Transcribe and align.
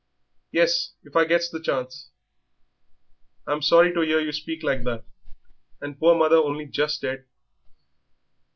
"Yes, 0.51 0.95
if 1.03 1.15
I 1.15 1.25
gets 1.25 1.47
the 1.51 1.59
chance." 1.61 2.09
"I'm 3.45 3.61
sorry 3.61 3.93
to 3.93 4.01
'ear 4.01 4.19
you 4.19 4.31
speak 4.31 4.63
like 4.63 4.83
that, 4.83 5.03
and 5.79 5.99
poor 5.99 6.15
mother 6.15 6.37
only 6.37 6.65
just 6.65 7.03
dead." 7.03 7.25